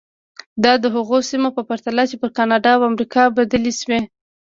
[0.63, 3.99] دا د هغو سیمو په پرتله چې پر کاناډا او امریکا بدلې شوې.